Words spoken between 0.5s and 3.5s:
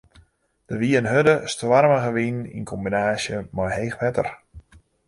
Der wie in hurde, stoarmige wyn yn kombinaasje